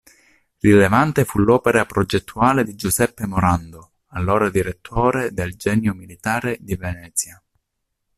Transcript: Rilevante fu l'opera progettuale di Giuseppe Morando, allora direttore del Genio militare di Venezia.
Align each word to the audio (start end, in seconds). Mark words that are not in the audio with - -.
Rilevante 0.61 1.25
fu 1.25 1.37
l'opera 1.37 1.85
progettuale 1.85 2.63
di 2.63 2.73
Giuseppe 2.73 3.27
Morando, 3.27 3.91
allora 4.07 4.49
direttore 4.49 5.31
del 5.31 5.55
Genio 5.55 5.93
militare 5.93 6.57
di 6.59 6.75
Venezia. 6.75 7.39